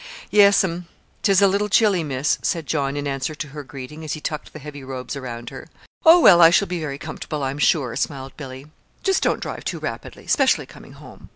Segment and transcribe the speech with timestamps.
[0.31, 0.87] "Yes'm,
[1.21, 4.51] 'tis a little chilly, Miss," said John, in answer to her greeting, as he tucked
[4.51, 5.67] the heavy robes about her.
[6.03, 8.65] "Oh, well, I shall be very comfortable, I'm sure," smiled Billy.
[9.03, 11.29] "Just don't drive too rapidly, specially coming home.